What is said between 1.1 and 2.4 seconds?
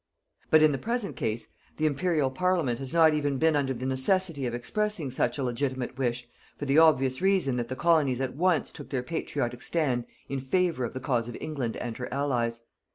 case, the Imperial